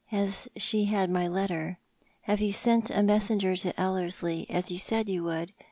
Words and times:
Has 0.07 0.47
she 0.57 0.85
had 0.85 1.11
my 1.11 1.27
letter? 1.27 1.77
Have 2.21 2.41
you 2.41 2.51
sent 2.51 2.89
a 2.89 3.03
messenger 3.03 3.55
to 3.57 3.79
Ellerslie, 3.79 4.47
as 4.49 4.71
you 4.71 4.79
said 4.79 5.07
you 5.07 5.23
would 5.25 5.53